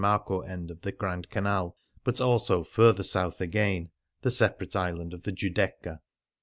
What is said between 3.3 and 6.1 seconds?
again, the separate island of the Giudecca.